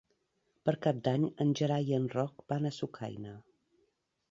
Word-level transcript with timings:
Per 0.69 0.73
Cap 0.85 1.01
d'Any 1.07 1.27
en 1.45 1.51
Gerai 1.61 1.93
i 1.93 1.95
en 1.99 2.09
Roc 2.15 2.43
van 2.55 2.67
a 2.69 2.75
Sucaina. 2.81 3.39